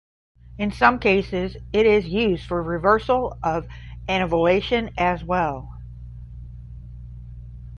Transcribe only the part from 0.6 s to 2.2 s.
some cases, it is